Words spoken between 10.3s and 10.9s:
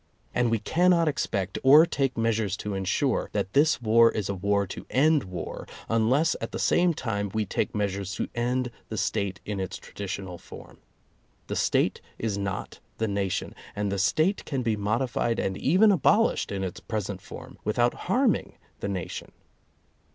form.